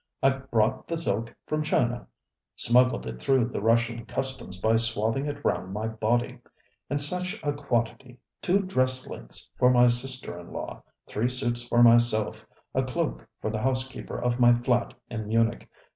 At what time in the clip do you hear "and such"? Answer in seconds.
6.89-7.39